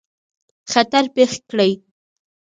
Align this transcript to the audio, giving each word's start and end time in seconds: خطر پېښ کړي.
خطر 0.71 1.03
پېښ 1.15 1.31
کړي. 1.49 1.71